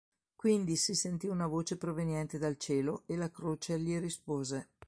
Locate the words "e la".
3.05-3.29